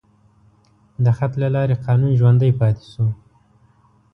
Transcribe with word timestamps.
د 1.03 1.05
خط 1.17 1.33
له 1.41 1.47
لارې 1.55 1.81
قانون 1.85 2.11
ژوندی 2.19 2.51
پاتې 2.59 2.85
شو. 2.93 3.05